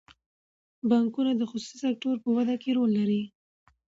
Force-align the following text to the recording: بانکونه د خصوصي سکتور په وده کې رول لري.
بانکونه 0.89 1.31
د 1.35 1.41
خصوصي 1.49 1.77
سکتور 1.85 2.15
په 2.23 2.29
وده 2.37 2.55
کې 2.61 2.69
رول 2.77 2.91
لري. 2.99 3.23